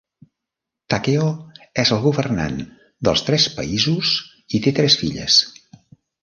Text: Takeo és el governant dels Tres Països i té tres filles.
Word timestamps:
Takeo 0.93 1.27
és 1.83 1.91
el 1.97 2.01
governant 2.05 2.57
dels 3.09 3.23
Tres 3.27 3.45
Països 3.59 4.15
i 4.57 4.63
té 4.65 4.75
tres 4.81 4.97
filles. 5.05 5.39